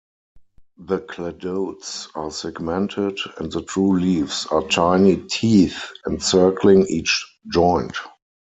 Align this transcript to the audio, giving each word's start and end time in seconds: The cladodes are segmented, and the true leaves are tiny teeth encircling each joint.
The 0.79 0.97
cladodes 0.97 2.07
are 2.15 2.31
segmented, 2.31 3.19
and 3.37 3.51
the 3.51 3.61
true 3.61 3.99
leaves 3.99 4.47
are 4.47 4.63
tiny 4.67 5.17
teeth 5.27 5.91
encircling 6.07 6.87
each 6.87 7.23
joint. 7.53 7.95